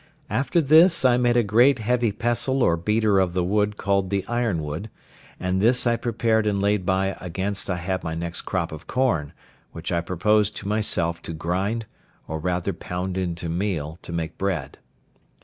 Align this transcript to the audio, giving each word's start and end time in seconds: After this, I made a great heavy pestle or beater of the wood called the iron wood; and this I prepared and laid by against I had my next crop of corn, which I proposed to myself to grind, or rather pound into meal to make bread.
After 0.31 0.61
this, 0.61 1.05
I 1.05 1.17
made 1.17 1.37
a 1.37 1.43
great 1.43 1.77
heavy 1.77 2.11
pestle 2.11 2.63
or 2.63 2.75
beater 2.75 3.19
of 3.19 3.33
the 3.33 3.43
wood 3.43 3.77
called 3.77 4.09
the 4.09 4.25
iron 4.25 4.63
wood; 4.63 4.89
and 5.39 5.61
this 5.61 5.85
I 5.85 5.95
prepared 5.95 6.47
and 6.47 6.59
laid 6.59 6.87
by 6.87 7.15
against 7.21 7.69
I 7.69 7.75
had 7.75 8.03
my 8.03 8.15
next 8.15 8.41
crop 8.41 8.71
of 8.71 8.87
corn, 8.87 9.31
which 9.73 9.91
I 9.91 10.01
proposed 10.01 10.57
to 10.57 10.67
myself 10.67 11.21
to 11.21 11.33
grind, 11.33 11.85
or 12.27 12.39
rather 12.39 12.73
pound 12.73 13.15
into 13.15 13.47
meal 13.47 13.99
to 14.01 14.11
make 14.11 14.39
bread. 14.39 14.79